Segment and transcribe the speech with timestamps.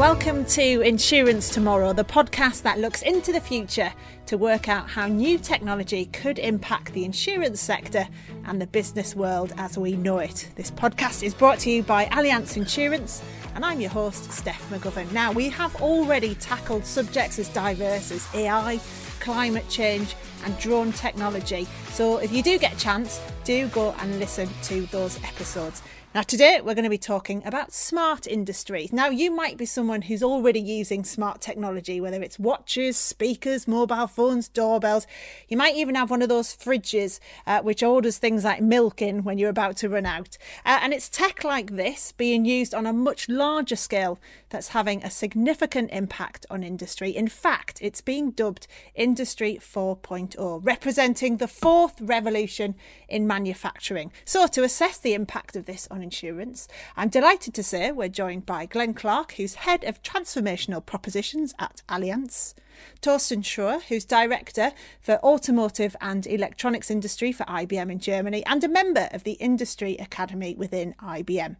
[0.00, 3.92] Welcome to Insurance Tomorrow, the podcast that looks into the future
[4.24, 8.08] to work out how new technology could impact the insurance sector
[8.46, 10.48] and the business world as we know it.
[10.56, 13.22] This podcast is brought to you by Allianz Insurance,
[13.54, 15.12] and I'm your host, Steph McGovern.
[15.12, 18.80] Now, we have already tackled subjects as diverse as AI,
[19.20, 21.68] climate change, and drone technology.
[21.90, 25.82] So, if you do get a chance, do go and listen to those episodes.
[26.12, 28.88] Now, today we're going to be talking about smart industry.
[28.90, 34.08] Now, you might be someone who's already using smart technology, whether it's watches, speakers, mobile
[34.08, 35.06] phones, doorbells.
[35.46, 39.22] You might even have one of those fridges uh, which orders things like milk in
[39.22, 40.36] when you're about to run out.
[40.66, 44.18] Uh, and it's tech like this being used on a much larger scale
[44.48, 47.10] that's having a significant impact on industry.
[47.10, 52.74] In fact, it's being dubbed Industry 4.0, representing the fourth revolution
[53.08, 54.10] in manufacturing.
[54.24, 58.46] So, to assess the impact of this on insurance, I'm delighted to say we're joined
[58.46, 62.54] by Glenn Clark, who's head of transformational propositions at Allianz.
[63.02, 68.68] Thorsten Schroer, who's Director for Automotive and Electronics Industry for IBM in Germany and a
[68.68, 71.56] member of the Industry Academy within IBM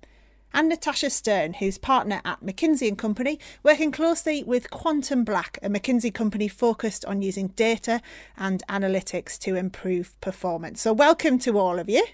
[0.52, 5.68] and Natasha Stern, who's partner at McKinsey and Company, working closely with Quantum Black, a
[5.68, 8.00] McKinsey company focused on using data
[8.36, 10.80] and analytics to improve performance.
[10.80, 12.04] So, welcome to all of you.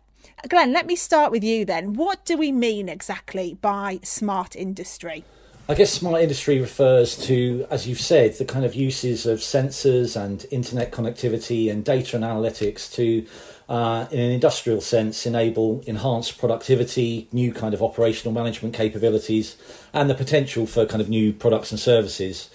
[0.49, 1.95] Glenn, let me start with you then.
[1.95, 5.25] What do we mean exactly by smart industry?
[5.69, 10.15] I guess smart industry refers to, as you've said, the kind of uses of sensors
[10.15, 13.27] and internet connectivity and data and analytics to
[13.69, 19.57] uh, in an industrial sense, enable enhanced productivity, new kind of operational management capabilities,
[19.93, 22.49] and the potential for kind of new products and services.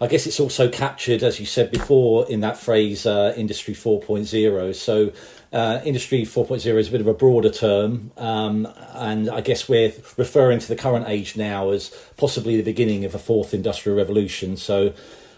[0.00, 4.74] I guess it's also captured, as you said before, in that phrase, uh, Industry 4.0.
[4.74, 5.12] So,
[5.52, 9.92] uh, Industry 4.0 is a bit of a broader term, um, and I guess we're
[10.16, 14.56] referring to the current age now as possibly the beginning of a fourth industrial revolution.
[14.56, 14.94] So,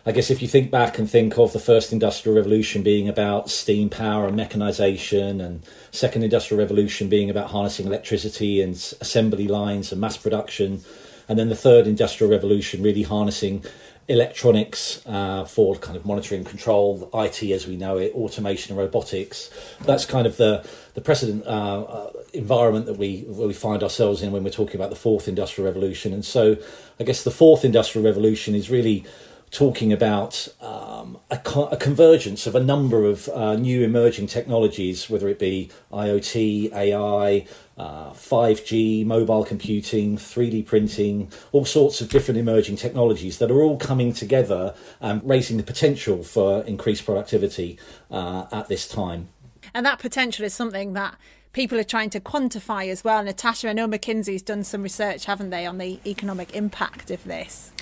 [0.09, 3.51] I guess if you think back and think of the first industrial revolution being about
[3.51, 9.91] steam power and mechanization, and second industrial revolution being about harnessing electricity and assembly lines
[9.91, 10.83] and mass production,
[11.29, 13.65] and then the third industrial revolution really harnessing
[14.09, 19.51] electronics uh, for kind of monitoring control, IT as we know it, automation and robotics.
[19.81, 24.33] That's kind of the the precedent uh, uh, environment that we we find ourselves in
[24.33, 26.13] when we're talking about the fourth industrial revolution.
[26.13, 26.57] And so,
[27.01, 29.05] I guess the fourth industrial revolution is really
[29.51, 35.09] talking about um, a, co- a, convergence of a number of uh, new emerging technologies,
[35.09, 37.47] whether it be IoT, AI,
[37.79, 43.77] uh, 5G, mobile computing, 3D printing, all sorts of different emerging technologies that are all
[43.77, 47.79] coming together and raising the potential for increased productivity
[48.11, 49.29] uh, at this time.
[49.75, 51.17] And that potential is something that
[51.53, 53.23] people are trying to quantify as well.
[53.23, 57.73] Natasha, I know McKinsey's done some research, haven't they, on the economic impact of this?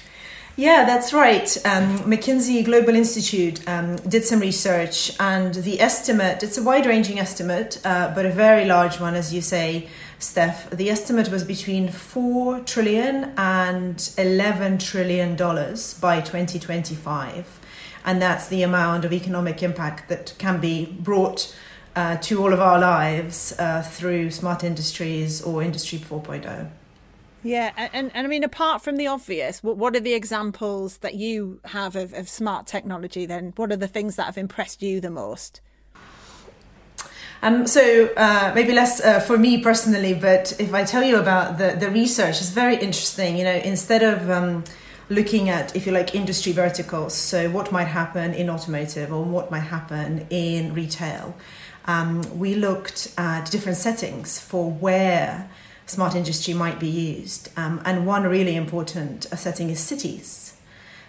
[0.57, 1.57] Yeah, that's right.
[1.67, 7.19] Um, McKinsey Global Institute um, did some research, and the estimate, it's a wide ranging
[7.19, 9.89] estimate, uh, but a very large one, as you say,
[10.21, 10.71] Steph.
[10.71, 17.61] The estimate was between $4 trillion and $11 trillion by 2025.
[18.05, 21.53] And that's the amount of economic impact that can be brought
[21.97, 26.71] uh, to all of our lives uh, through smart industries or Industry 4.0.
[27.45, 31.15] Yeah, and, and I mean, apart from the obvious, what, what are the examples that
[31.15, 33.53] you have of, of smart technology then?
[33.57, 35.61] What are the things that have impressed you the most?
[37.43, 41.59] Um, so uh, maybe less uh, for me personally, but if I tell you about
[41.59, 43.37] the, the research, it's very interesting.
[43.37, 44.65] You know, instead of um,
[45.11, 49.51] looking at, if you like, industry verticals, so what might happen in automotive or what
[49.51, 51.37] might happen in retail,
[51.85, 55.51] um, we looked at different settings for where
[55.87, 57.49] smart industry might be used.
[57.57, 60.44] Um, and one really important setting is cities.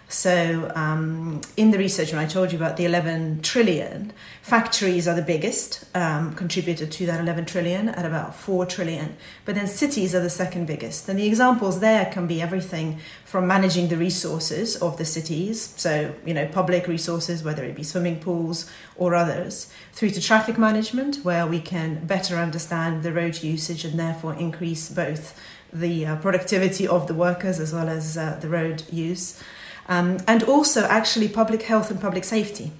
[0.08, 5.16] So, um, in the research, when I told you about the 11 trillion, factories are
[5.16, 9.16] the biggest, um, contributed to that 11 trillion at about 4 trillion.
[9.44, 11.08] But then cities are the second biggest.
[11.08, 16.14] And the examples there can be everything from managing the resources of the cities, so,
[16.24, 21.16] you know, public resources, whether it be swimming pools or others, through to traffic management,
[21.24, 25.36] where we can better understand the road usage and therefore increase both
[25.72, 29.42] the uh, productivity of the workers as well as uh, the road use
[29.88, 32.72] um, and also actually public health and public safety,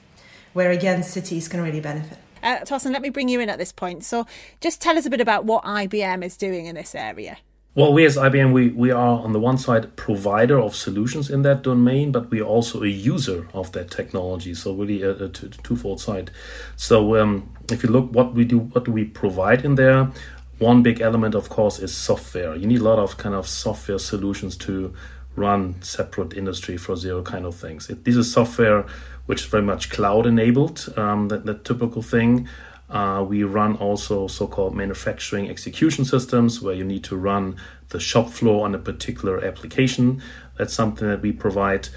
[0.52, 2.18] where again cities can really benefit.
[2.42, 4.04] Uh, Thorsten, let me bring you in at this point.
[4.04, 4.26] So,
[4.60, 7.38] just tell us a bit about what IBM is doing in this area.
[7.76, 11.42] Well, we as IBM, we, we are on the one side provider of solutions in
[11.42, 14.54] that domain, but we are also a user of that technology.
[14.54, 16.30] So really a, a twofold side.
[16.76, 20.10] So um, if you look what we do, what do we provide in there?
[20.58, 22.56] One big element, of course, is software.
[22.56, 24.94] You need a lot of kind of software solutions to
[25.36, 27.88] run separate industry four zero kind of things.
[27.90, 28.86] It, this is software
[29.26, 32.48] which is very much cloud enabled, um, that, that typical thing.
[32.88, 37.56] Uh, we run also so-called manufacturing execution systems where you need to run
[37.88, 40.22] the shop floor on a particular application.
[40.56, 41.88] That's something that we provide.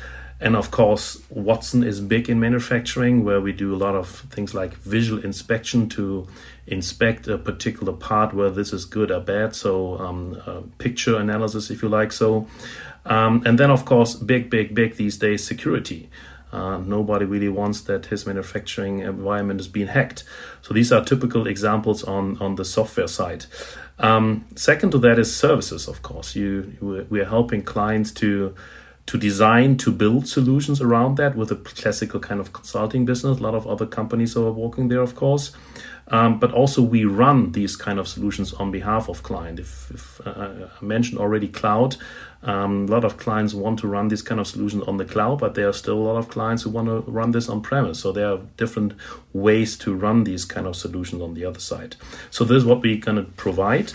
[0.41, 4.53] And of course, Watson is big in manufacturing, where we do a lot of things
[4.53, 6.27] like visual inspection to
[6.65, 9.53] inspect a particular part, where this is good or bad.
[9.53, 12.13] So, um, uh, picture analysis, if you like.
[12.13, 12.47] So,
[13.05, 16.09] um, and then, of course, big, big, big these days, security.
[16.51, 20.23] Uh, nobody really wants that his manufacturing environment is being hacked.
[20.61, 23.45] So these are typical examples on, on the software side.
[23.99, 26.35] Um, second to that is services, of course.
[26.35, 28.55] You, we are helping clients to
[29.05, 33.39] to design to build solutions around that with a classical kind of consulting business.
[33.39, 35.51] A lot of other companies are working there, of course.
[36.09, 39.59] Um, but also we run these kind of solutions on behalf of client.
[39.59, 41.95] If, if uh, I mentioned already cloud,
[42.43, 45.39] um, a lot of clients want to run these kind of solutions on the cloud,
[45.39, 47.99] but there are still a lot of clients who want to run this on premise.
[47.99, 48.93] So there are different
[49.33, 51.97] ways to run these kind of solutions on the other side.
[52.31, 53.91] So this is what we're going to provide.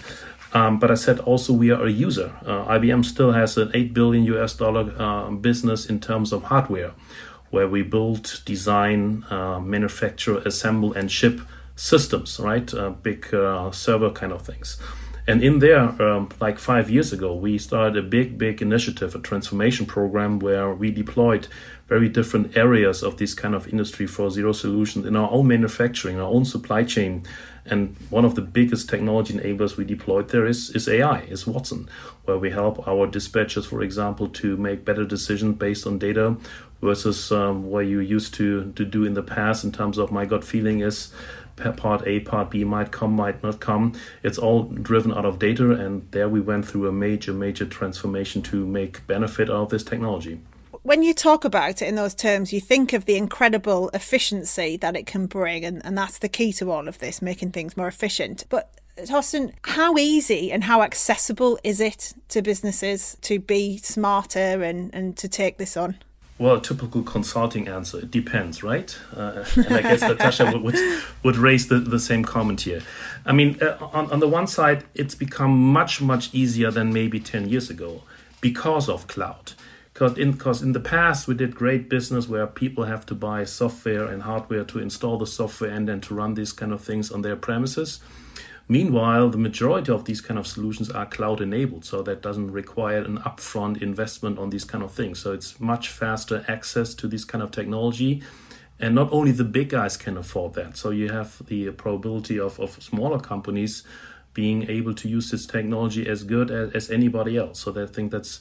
[0.52, 2.32] Um, but I said also we are a user.
[2.42, 6.92] Uh, IBM still has an 8 billion US dollar uh, business in terms of hardware,
[7.50, 11.40] where we build, design, uh, manufacture, assemble, and ship
[11.76, 12.72] systems, right?
[12.72, 14.78] Uh, big uh, server kind of things.
[15.26, 19.18] And in there, um, like five years ago, we started a big, big initiative, a
[19.18, 21.48] transformation program where we deployed
[21.86, 26.28] very different areas of this kind of industry 4.0 solutions in our own manufacturing, our
[26.28, 27.22] own supply chain.
[27.66, 31.88] And one of the biggest technology enablers we deployed there is, is AI, is Watson,
[32.24, 36.36] where we help our dispatchers, for example, to make better decisions based on data
[36.80, 40.26] versus um, what you used to, to do in the past in terms of my
[40.26, 41.12] gut feeling is
[41.76, 43.92] part A, part B might come, might not come.
[44.22, 48.42] It's all driven out of data, and there we went through a major, major transformation
[48.42, 50.40] to make benefit out of this technology.
[50.84, 54.94] When you talk about it in those terms, you think of the incredible efficiency that
[54.94, 57.88] it can bring, and, and that's the key to all of this, making things more
[57.88, 58.44] efficient.
[58.50, 64.94] But Torsten, how easy and how accessible is it to businesses to be smarter and,
[64.94, 65.96] and to take this on?
[66.36, 68.00] Well, a typical consulting answer.
[68.00, 68.94] It depends, right?
[69.16, 72.82] Uh, and I guess Natasha would, would, would raise the, the same comment here.
[73.24, 77.20] I mean, uh, on, on the one side, it's become much, much easier than maybe
[77.20, 78.02] 10 years ago
[78.42, 79.54] because of cloud.
[79.94, 83.44] Because in, cause in the past, we did great business where people have to buy
[83.44, 87.12] software and hardware to install the software and then to run these kind of things
[87.12, 88.00] on their premises.
[88.66, 93.02] Meanwhile, the majority of these kind of solutions are cloud enabled, so that doesn't require
[93.02, 95.20] an upfront investment on these kind of things.
[95.20, 98.20] So it's much faster access to this kind of technology.
[98.80, 102.58] And not only the big guys can afford that, so you have the probability of,
[102.58, 103.84] of smaller companies
[104.32, 107.60] being able to use this technology as good as, as anybody else.
[107.60, 108.40] So I think that's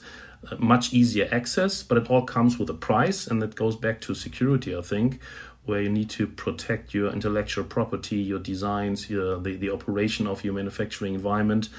[0.58, 4.14] much easier access, but it all comes with a price, and that goes back to
[4.14, 5.20] security, I think,
[5.66, 10.44] where you need to protect your intellectual property, your designs, your, the, the operation of
[10.44, 11.70] your manufacturing environment.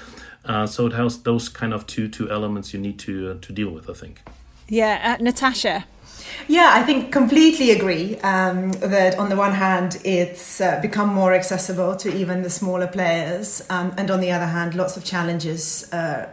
[0.43, 3.53] Uh, so it has those kind of two two elements you need to uh, to
[3.53, 4.21] deal with, I think.
[4.67, 5.85] Yeah, uh, Natasha.
[6.47, 11.33] Yeah, I think completely agree um, that on the one hand, it's uh, become more
[11.33, 15.91] accessible to even the smaller players, um, and on the other hand, lots of challenges
[15.93, 16.27] uh,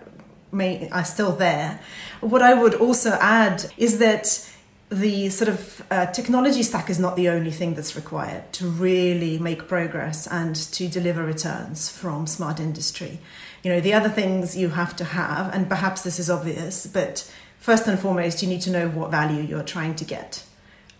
[0.53, 1.81] may, are still there.
[2.21, 4.49] What I would also add is that
[4.91, 9.39] the sort of uh, technology stack is not the only thing that's required to really
[9.39, 13.19] make progress and to deliver returns from smart industry.
[13.63, 17.33] You know, the other things you have to have, and perhaps this is obvious, but
[17.59, 20.45] first and foremost, you need to know what value you're trying to get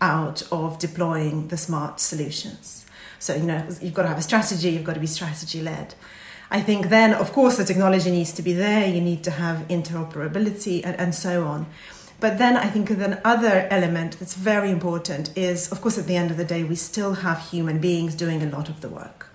[0.01, 2.85] out of deploying the smart solutions.
[3.19, 5.93] So, you know, you've got to have a strategy, you've got to be strategy led.
[6.51, 9.67] I think then, of course, the technology needs to be there, you need to have
[9.67, 11.65] interoperability and, and so on.
[12.19, 16.15] But then I think an other element that's very important is, of course, at the
[16.15, 19.27] end of the day, we still have human beings doing a lot of the work.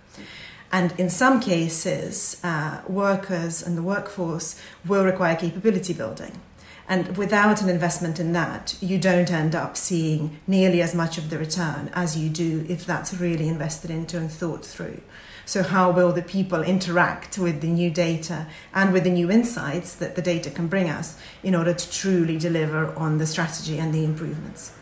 [0.72, 6.40] And in some cases, uh, workers and the workforce will require capability building.
[6.88, 11.28] And without an investment in that, you don't end up seeing nearly as much of
[11.28, 15.02] the return as you do if that's really invested into and thought through.
[15.48, 19.94] So, how will the people interact with the new data and with the new insights
[19.94, 23.94] that the data can bring us in order to truly deliver on the strategy and
[23.94, 24.72] the improvements?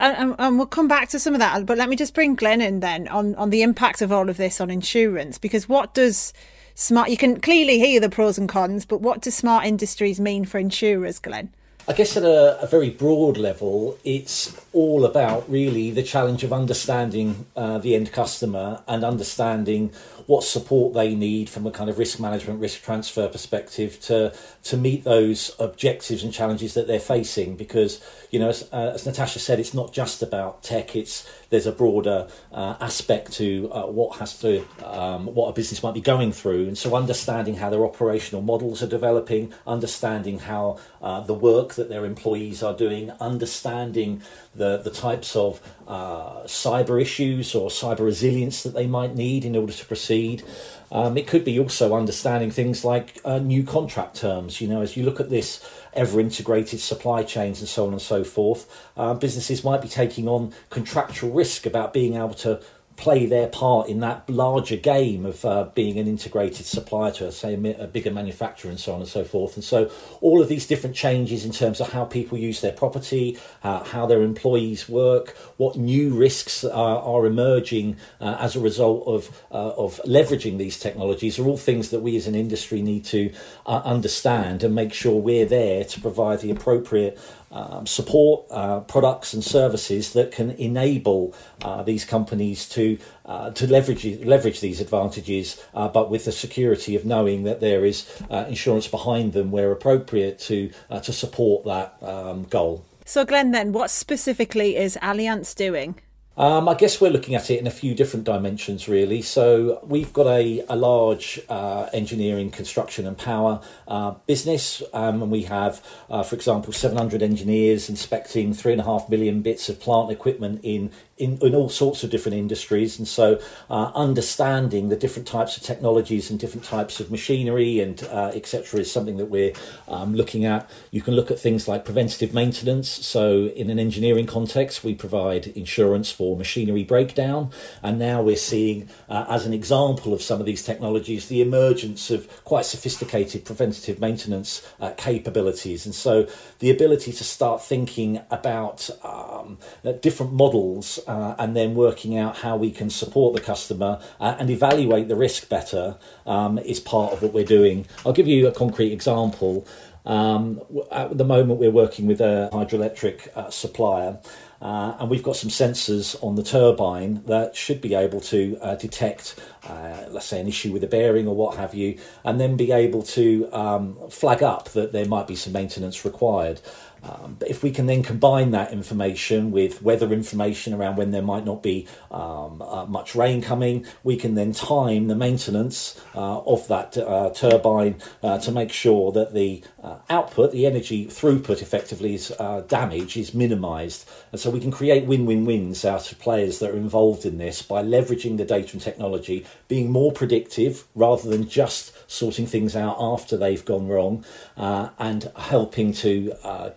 [0.00, 2.60] And, and, we'll come back to some of that, but let me just bring Glenn
[2.60, 6.32] in then on, on the impact of all of this on insurance, because what does
[6.74, 10.44] smart, you can clearly hear the pros and cons, but what do smart industries mean
[10.44, 11.54] for insurers, Glenn?
[11.88, 16.52] I guess at a, a, very broad level, it's all about really the challenge of
[16.52, 19.90] understanding uh, the end customer and understanding
[20.28, 24.30] what support they need from a kind of risk management, risk transfer perspective to
[24.62, 27.56] to meet those objectives and challenges that they're facing.
[27.56, 30.94] Because you know, as, uh, as Natasha said, it's not just about tech.
[30.94, 35.82] It's there's a broader uh, aspect to uh, what has to um, what a business
[35.82, 40.78] might be going through, and so understanding how their operational models are developing, understanding how
[41.00, 44.20] uh, the work that their employees are doing, understanding
[44.58, 49.56] the the types of uh, cyber issues or cyber resilience that they might need in
[49.56, 50.42] order to proceed.
[50.90, 54.60] Um, it could be also understanding things like uh, new contract terms.
[54.60, 58.02] You know, as you look at this ever integrated supply chains and so on and
[58.02, 62.60] so forth, uh, businesses might be taking on contractual risk about being able to
[62.98, 67.54] play their part in that larger game of uh, being an integrated supplier to, say,
[67.54, 69.54] a, bigger manufacturer and so on and so forth.
[69.54, 69.90] And so,
[70.20, 74.04] all of these different changes in terms of how people use their property, uh, how
[74.04, 79.70] their employees work, what new risks are, are emerging uh, as a result of uh,
[79.76, 83.32] of leveraging these technologies are all things that we as an industry need to
[83.66, 87.18] uh, understand and make sure we're there to provide the appropriate
[87.50, 93.66] um, support uh, products and services that can enable uh, these companies to uh, to
[93.66, 98.44] leverage leverage these advantages, uh, but with the security of knowing that there is uh,
[98.48, 102.84] insurance behind them where appropriate to uh, to support that um, goal.
[103.04, 105.94] So, Glenn, then what specifically is Allianz doing?
[106.38, 109.22] Um, I guess we're looking at it in a few different dimensions, really.
[109.22, 115.32] So we've got a, a large uh, engineering, construction, and power uh, business, um, and
[115.32, 119.80] we have, uh, for example, 700 engineers inspecting three and a half million bits of
[119.80, 122.98] plant equipment in in, in all sorts of different industries.
[122.98, 128.00] And so, uh, understanding the different types of technologies and different types of machinery and
[128.04, 128.80] uh, etc.
[128.80, 129.52] is something that we're
[129.88, 130.70] um, looking at.
[130.90, 132.88] You can look at things like preventative maintenance.
[132.88, 137.50] So, in an engineering context, we provide insurance for machinery breakdown.
[137.82, 142.10] And now we're seeing, uh, as an example of some of these technologies, the emergence
[142.10, 145.86] of quite sophisticated preventative maintenance uh, capabilities.
[145.86, 149.58] And so, the ability to start thinking about um,
[150.00, 154.50] different models uh, and then working out how we can support the customer uh, and
[154.50, 157.86] evaluate the risk better um, is part of what we're doing.
[158.04, 159.66] I'll give you a concrete example.
[160.08, 160.60] Um,
[160.90, 164.18] at the moment, we're working with a hydroelectric uh, supplier.
[164.60, 168.74] Uh, and we've got some sensors on the turbine that should be able to uh,
[168.74, 172.56] detect, uh, let's say, an issue with a bearing or what have you, and then
[172.56, 176.60] be able to um, flag up that there might be some maintenance required.
[177.02, 181.22] Um, but if we can then combine that information with weather information around when there
[181.22, 186.40] might not be um, uh, much rain coming, we can then time the maintenance uh,
[186.40, 191.62] of that uh, turbine uh, to make sure that the uh, output, the energy throughput
[191.62, 194.08] effectively is uh, damage is minimized.
[194.32, 197.38] And so we can create win win wins out of players that are involved in
[197.38, 202.74] this by leveraging the data and technology, being more predictive rather than just sorting things
[202.74, 204.24] out after they've gone wrong,
[204.56, 206.70] and helping to uh,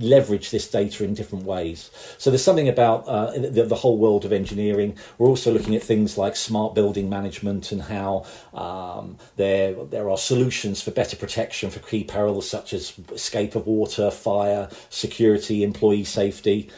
[0.00, 1.90] leverage this data in different ways.
[2.16, 4.96] So there's something about uh, the, the, whole world of engineering.
[5.18, 10.18] We're also looking at things like smart building management and how um, there there are
[10.18, 16.04] solutions for better protection for key perils such as escape of water, fire, security, employee
[16.04, 16.70] safety.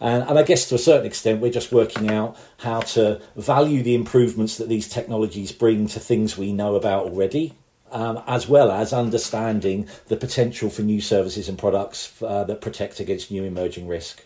[0.00, 3.82] And, and, I guess to a certain extent, we're just working out how to value
[3.82, 7.54] the improvements that these technologies bring to things we know about already,
[7.90, 13.00] um, as well as understanding the potential for new services and products uh, that protect
[13.00, 14.24] against new emerging risk.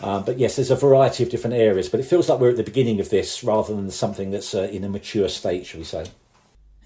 [0.00, 2.56] Um, but yes, there's a variety of different areas, but it feels like we're at
[2.56, 5.84] the beginning of this rather than something that's uh, in a mature state, shall we
[5.84, 6.04] say.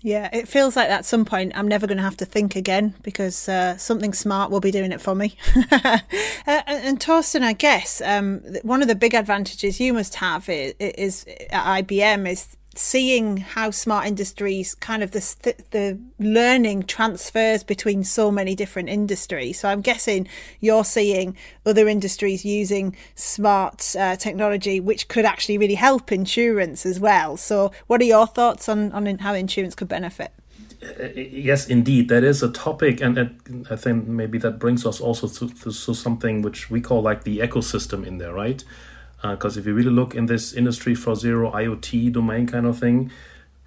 [0.02, 2.94] Yeah, it feels like at some point I'm never going to have to think again
[3.02, 5.36] because uh, something smart will be doing it for me.
[5.72, 5.98] uh,
[6.46, 11.26] and, Torsten, I guess um, one of the big advantages you must have is, is
[11.50, 18.30] at IBM is seeing how smart industries kind of the the learning transfers between so
[18.30, 19.60] many different industries.
[19.60, 20.28] So I'm guessing
[20.60, 21.36] you're seeing
[21.66, 27.36] other industries using smart uh, technology, which could actually really help insurance as well.
[27.36, 30.32] So what are your thoughts on on how insurance could benefit?
[30.82, 33.18] Uh, yes, indeed, that is a topic, and,
[33.70, 37.24] I think maybe that brings us also to, to, to something which we call like
[37.24, 38.64] the ecosystem in there, right?
[39.22, 42.78] Because uh, if you really look in this industry four zero IoT domain kind of
[42.78, 43.10] thing,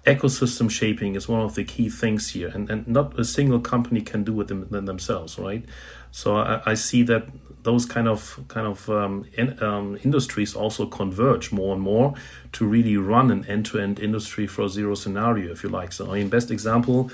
[0.06, 4.00] ecosystem shaping is one of the key things here, and, and not a single company
[4.00, 5.64] can do it them, themselves, right?
[6.10, 7.26] So I, I, see that
[7.64, 12.14] those kind of kind of um, in, um, industries also converge more and more
[12.52, 15.92] to really run an end-to-end industry four zero scenario, if you like.
[15.92, 17.10] So I mean, best example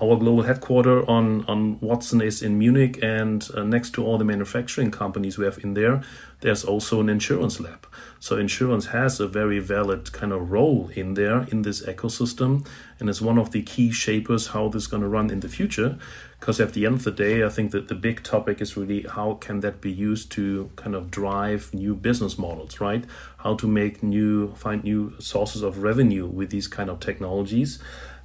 [0.00, 4.24] our global headquarter on, on Watson is in Munich, and uh, next to all the
[4.24, 6.02] manufacturing companies we have in there,
[6.40, 7.86] there's also an insurance lab.
[8.18, 12.66] So insurance has a very valid kind of role in there in this ecosystem,
[12.98, 15.48] and it's one of the key shapers how this is going to run in the
[15.48, 15.96] future.
[16.40, 19.02] Because at the end of the day, I think that the big topic is really
[19.02, 23.04] how can that be used to kind of drive new business models, right?
[23.38, 27.78] How to make new, find new sources of revenue with these kind of technologies,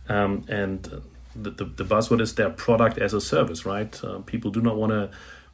[0.10, 1.02] um, and
[1.36, 4.04] the, the, the buzzword is their product as a service, right?
[4.04, 5.10] Uh, people do not want to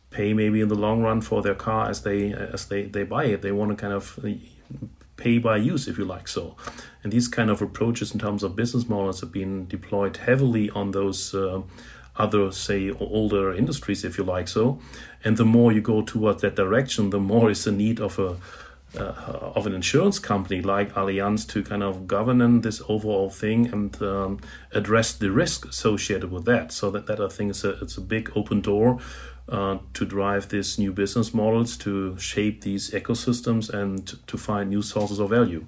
[0.10, 3.26] pay maybe in the long run for their car as they as they, they buy
[3.26, 3.42] it.
[3.42, 4.30] They want to kind of uh,
[5.18, 6.56] pay by use, if you like so.
[7.04, 10.92] And these kind of approaches in terms of business models have been deployed heavily on
[10.92, 11.62] those uh,
[12.18, 14.80] other, say, older industries, if you like so.
[15.24, 18.38] And the more you go towards that direction, the more is the need of a
[18.98, 24.02] uh, of an insurance company like Allianz to kind of govern this overall thing and
[24.02, 24.40] um,
[24.72, 26.72] address the risk associated with that.
[26.72, 29.00] So that, that I think is a, it's a big open door
[29.48, 34.82] uh, to drive these new business models, to shape these ecosystems, and to find new
[34.82, 35.66] sources of value.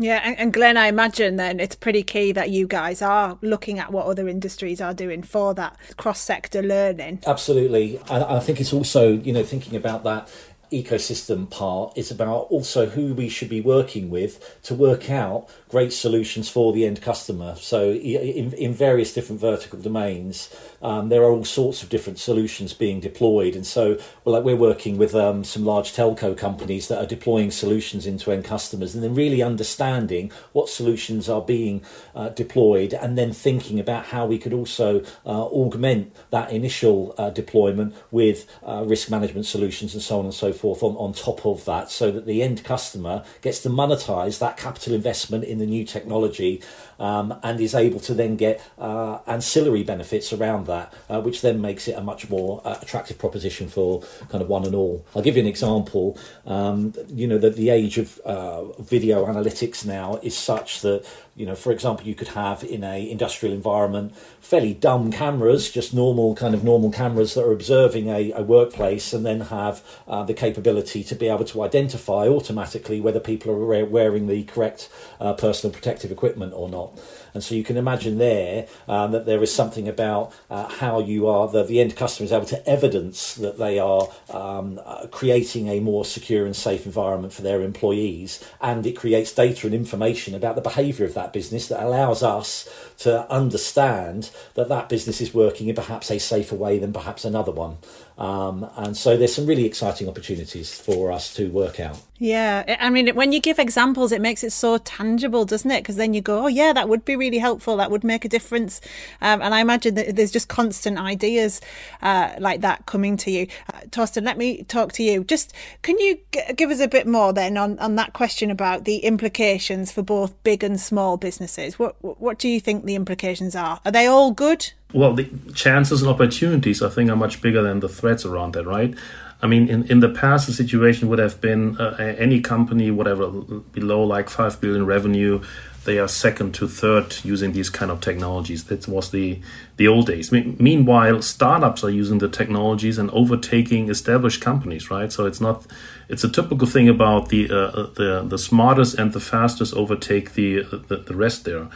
[0.00, 3.80] Yeah, and, and Glenn, I imagine then it's pretty key that you guys are looking
[3.80, 7.20] at what other industries are doing for that cross sector learning.
[7.26, 7.98] Absolutely.
[8.08, 10.30] I, I think it's also, you know, thinking about that
[10.70, 15.92] ecosystem part is about also who we should be working with to work out great
[15.92, 17.54] solutions for the end customer.
[17.56, 22.74] So, in, in various different vertical domains, um, there are all sorts of different solutions
[22.74, 23.56] being deployed.
[23.56, 27.50] And so, well, like we're working with um, some large telco companies that are deploying
[27.50, 31.82] solutions into end customers and then really understanding what solutions are being
[32.14, 37.30] uh, deployed and then thinking about how we could also uh, augment that initial uh,
[37.30, 41.44] deployment with uh, risk management solutions and so on and so forth on, on top
[41.46, 45.66] of that so that the end customer gets to monetize that capital investment in the
[45.66, 46.62] new technology
[46.98, 51.60] um, and is able to then get uh, ancillary benefits around that, uh, which then
[51.60, 55.04] makes it a much more uh, attractive proposition for kind of one and all.
[55.14, 56.18] I'll give you an example.
[56.46, 61.04] Um, you know, that the age of uh, video analytics now is such that
[61.38, 65.94] you know, for example, you could have in a industrial environment fairly dumb cameras, just
[65.94, 70.24] normal kind of normal cameras that are observing a, a workplace, and then have uh,
[70.24, 75.32] the capability to be able to identify automatically whether people are wearing the correct uh,
[75.32, 76.98] personal protective equipment or not all.
[77.34, 81.26] And so you can imagine there um, that there is something about uh, how you
[81.26, 85.68] are, the, the end customer is able to evidence that they are um, uh, creating
[85.68, 88.44] a more secure and safe environment for their employees.
[88.60, 92.68] And it creates data and information about the behaviour of that business that allows us
[92.98, 97.52] to understand that that business is working in perhaps a safer way than perhaps another
[97.52, 97.78] one.
[98.18, 102.00] Um, and so there's some really exciting opportunities for us to work out.
[102.18, 105.82] Yeah, I mean, when you give examples, it makes it so tangible, doesn't it?
[105.82, 107.76] Because then you go, oh, yeah, that would be really helpful.
[107.76, 108.80] That would make a difference.
[109.20, 111.60] Um, and I imagine that there's just constant ideas
[112.02, 113.46] uh, like that coming to you.
[113.72, 115.24] Uh, Torsten, let me talk to you.
[115.24, 115.52] Just
[115.82, 118.98] can you g- give us a bit more then on, on that question about the
[118.98, 121.78] implications for both big and small businesses?
[121.78, 123.80] What, what do you think the implications are?
[123.84, 124.72] Are they all good?
[124.94, 128.64] Well, the chances and opportunities, I think, are much bigger than the threats around that,
[128.64, 128.94] right?
[129.40, 133.28] I mean, in, in the past, the situation would have been uh, any company, whatever,
[133.30, 135.42] below like 5 billion revenue,
[135.88, 138.64] they are second to third using these kind of technologies.
[138.64, 139.40] That was the,
[139.78, 140.30] the old days.
[140.30, 145.10] meanwhile, startups are using the technologies and overtaking established companies, right?
[145.10, 145.66] So it's not,
[146.10, 150.62] it's a typical thing about the, uh, the, the smartest and the fastest overtake the,
[150.88, 151.68] the, the rest there.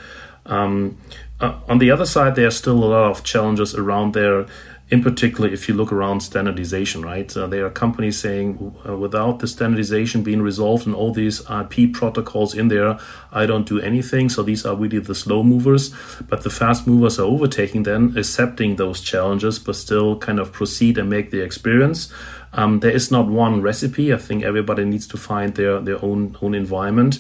[0.45, 0.99] Um,
[1.41, 4.45] uh, on the other side, there are still a lot of challenges around there.
[4.93, 7.35] In particular, if you look around standardization, right?
[7.35, 11.95] Uh, there are companies saying, uh, without the standardization being resolved and all these IP
[11.95, 12.99] protocols in there,
[13.33, 14.29] I don't do anything.
[14.29, 15.95] So these are really the slow movers.
[16.29, 20.99] But the fast movers are overtaking them accepting those challenges, but still kind of proceed
[20.99, 22.13] and make the experience.
[22.53, 24.13] Um, there is not one recipe.
[24.13, 27.19] I think everybody needs to find their, their own own environment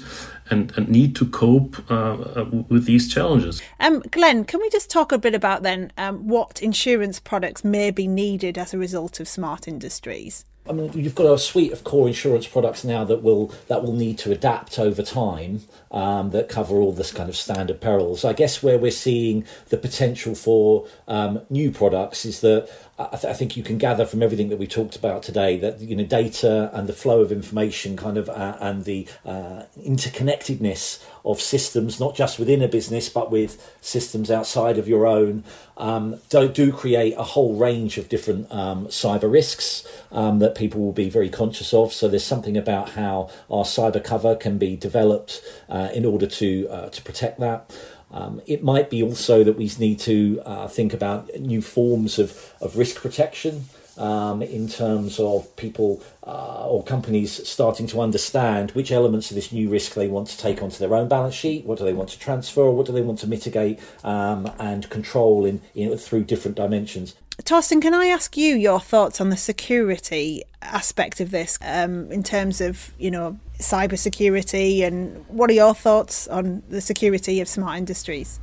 [0.52, 3.62] and, and need to cope uh, uh, with these challenges.
[3.80, 7.90] Um, Glenn, can we just talk a bit about then um, what insurance products may
[7.90, 10.44] be needed as a result of smart industries?
[10.68, 13.92] I mean, you've got a suite of core insurance products now that will that will
[13.92, 18.24] need to adapt over time um, that cover all this kind of standard perils.
[18.24, 23.24] I guess where we're seeing the potential for um, new products is that I, th-
[23.24, 26.04] I, think you can gather from everything that we talked about today that you know
[26.04, 32.00] data and the flow of information, kind of, uh, and the uh, interconnectedness of systems,
[32.00, 35.44] not just within a business but with systems outside of your own,
[35.76, 40.80] um, do, do create a whole range of different um, cyber risks um, that people
[40.80, 41.92] will be very conscious of.
[41.92, 46.68] So there's something about how our cyber cover can be developed uh, in order to
[46.68, 47.70] uh, to protect that.
[48.10, 52.52] Um, it might be also that we need to uh, think about new forms of,
[52.60, 53.64] of risk protection
[54.02, 59.52] um, in terms of people uh, or companies starting to understand which elements of this
[59.52, 62.08] new risk they want to take onto their own balance sheet, what do they want
[62.10, 66.56] to transfer, what do they want to mitigate um, and control in, in through different
[66.56, 67.14] dimensions.
[67.44, 72.22] Torsten, can I ask you your thoughts on the security aspect of this um, in
[72.22, 77.78] terms of, you know, cybersecurity and what are your thoughts on the security of smart
[77.78, 78.40] industries?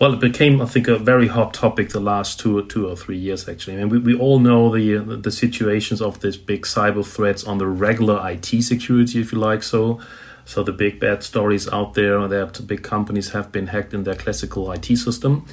[0.00, 3.18] Well, it became, I think, a very hot topic the last two, two or three
[3.18, 3.46] years.
[3.46, 7.44] Actually, I mean, we, we all know the the situations of these big cyber threats
[7.44, 9.62] on the regular IT security, if you like.
[9.62, 10.00] So,
[10.46, 14.14] so the big bad stories out there that big companies have been hacked in their
[14.14, 15.44] classical IT system.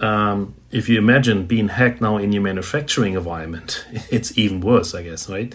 [0.00, 5.04] Um, if you imagine being hacked now in your manufacturing environment, it's even worse, I
[5.04, 5.54] guess, right?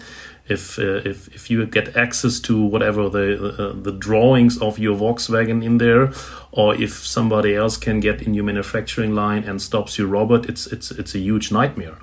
[0.50, 3.26] If uh, if if you get access to whatever the
[3.58, 6.12] uh, the drawings of your Volkswagen in there,
[6.52, 10.66] or if somebody else can get in your manufacturing line and stops your robot, it's
[10.66, 11.96] it's it's a huge nightmare,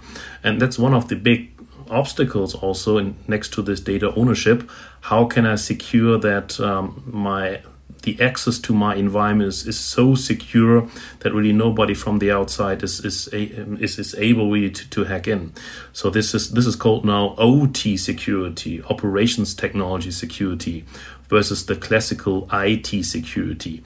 [0.43, 1.51] and that's one of the big
[1.89, 4.69] obstacles also in, next to this data ownership.
[5.01, 7.61] How can I secure that um, my
[8.07, 10.87] the access to my environment is, is so secure
[11.19, 15.27] that really nobody from the outside is is is, is able really to, to hack
[15.27, 15.51] in.
[15.91, 20.85] So this is this is called now OT security, operations technology security,
[21.27, 23.83] versus the classical IT security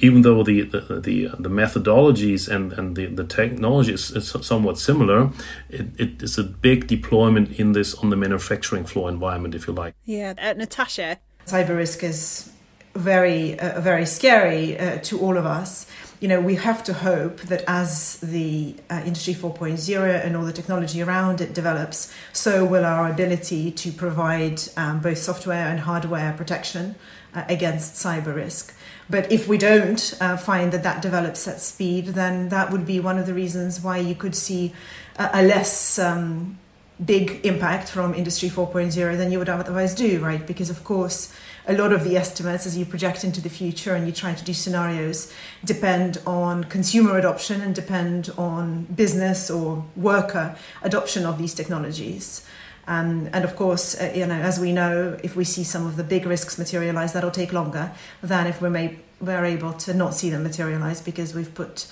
[0.00, 4.78] even though the the, the, the, methodologies and, and the, the technology is, is somewhat
[4.78, 5.30] similar,
[5.68, 9.72] it, it is a big deployment in this on the manufacturing floor environment, if you
[9.72, 9.94] like.
[10.04, 11.18] Yeah, uh, Natasha.
[11.46, 12.52] Cyber risk is
[12.98, 15.86] very uh, very scary uh, to all of us.
[16.20, 20.52] You know, we have to hope that as the uh, Industry 4.0 and all the
[20.52, 26.32] technology around it develops, so will our ability to provide um, both software and hardware
[26.32, 26.96] protection
[27.34, 28.74] uh, against cyber risk.
[29.08, 32.98] But if we don't uh, find that that develops at speed, then that would be
[32.98, 34.74] one of the reasons why you could see
[35.16, 36.58] a, a less um,
[37.04, 40.44] big impact from Industry 4.0 than you would otherwise do, right?
[40.46, 41.32] Because, of course,
[41.68, 44.42] a lot of the estimates as you project into the future and you try to
[44.42, 51.52] do scenarios depend on consumer adoption and depend on business or worker adoption of these
[51.52, 52.44] technologies.
[52.86, 55.96] Um, and of course, uh, you know, as we know, if we see some of
[55.96, 60.14] the big risks materialize, that'll take longer than if we're, may, we're able to not
[60.14, 61.86] see them materialize because we've put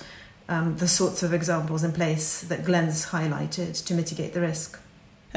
[0.49, 4.79] um, the sorts of examples in place that Glenn's highlighted to mitigate the risk.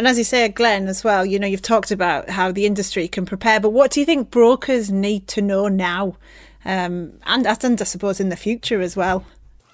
[0.00, 3.06] And as you say, Glenn, as well, you know, you've talked about how the industry
[3.06, 6.16] can prepare, but what do you think brokers need to know now?
[6.64, 9.26] Um, and, and I suppose in the future as well.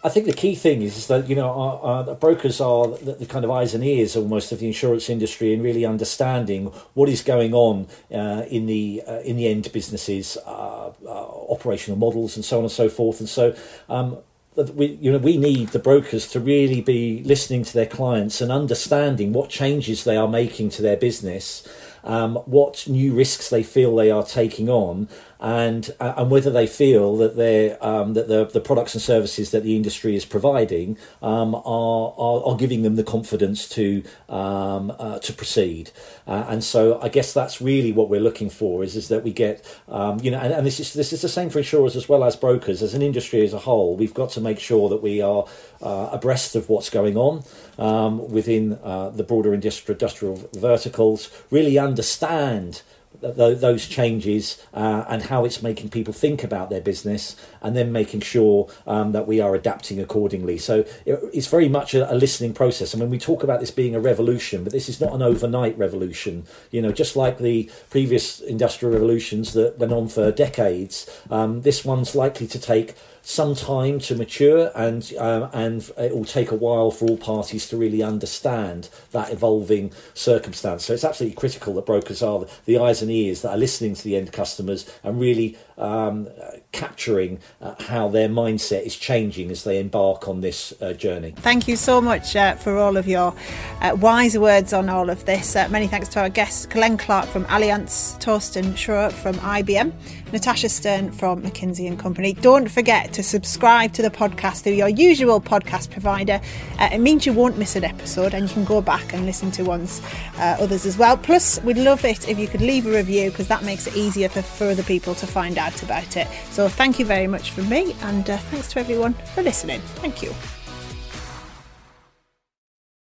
[0.02, 3.26] I think the key thing is, that you know our, our brokers are the, the,
[3.26, 7.22] kind of eyes and ears almost of the insurance industry and really understanding what is
[7.22, 12.44] going on uh, in the uh, in the end businesses, uh, uh operational models, and
[12.44, 13.20] so on and so forth.
[13.20, 13.54] And so
[13.88, 14.18] um,
[14.57, 18.51] we you know we need the brokers to really be listening to their clients and
[18.51, 21.66] understanding what changes they are making to their business
[22.05, 25.09] um, what new risks they feel they are taking on
[25.40, 29.51] and uh, and whether they feel that they um, that the, the products and services
[29.51, 34.92] that the industry is providing um, are, are, are giving them the confidence to um,
[34.99, 35.90] uh, to proceed.
[36.27, 39.33] Uh, and so I guess that's really what we're looking for is is that we
[39.33, 42.09] get um, you know and, and, this is this is the same for insurers as
[42.09, 43.96] well as brokers as an industry as a whole.
[43.96, 45.46] We've got to make sure that we are
[45.83, 47.44] uh, abreast of what's going on
[47.79, 51.31] um, within uh, the broader industrial verticals.
[51.51, 52.83] Really understand
[53.20, 58.20] those changes uh, and how it's making people think about their business, and then making
[58.20, 60.59] sure um, that we are adapting accordingly.
[60.59, 62.94] So it's very much a, listening process.
[62.94, 65.76] I mean, we talk about this being a revolution, but this is not an overnight
[65.79, 66.46] revolution.
[66.70, 71.85] You know, just like the previous industrial revolutions that went on for decades, um, this
[71.85, 72.94] one's likely to take
[73.28, 77.68] some time to mature, and um, and it will take a while for all parties
[77.68, 80.84] to really understand that evolving circumstance.
[80.84, 84.04] So it's absolutely critical that brokers are the eyes and ears that are listening to
[84.04, 86.28] the end customers and really um,
[86.70, 91.32] capturing uh, how their mindset is changing as they embark on this uh, journey.
[91.38, 93.34] Thank you so much uh, for all of your
[93.80, 95.56] uh, wise words on all of this.
[95.56, 99.92] Uh, many thanks to our guests, Glenn Clark from Allianz, Torsten Schroer from IBM,
[100.32, 102.32] Natasha Stern from McKinsey and Company.
[102.32, 106.40] Don't forget to subscribe to the podcast through your usual podcast provider.
[106.79, 109.50] Uh, it means you won't miss an episode and you can go back and listen
[109.50, 110.00] to ones
[110.38, 111.16] others as well.
[111.16, 114.29] Plus, we'd love it if you could leave a review because that makes it easier
[114.29, 116.29] for, for other people to find out about it.
[116.50, 119.81] So thank you very much from me, and uh, thanks to everyone for listening.
[120.02, 120.33] Thank you.